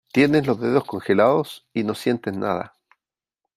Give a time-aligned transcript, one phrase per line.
[0.11, 2.73] tienes los dedos congelados y no sientes nada.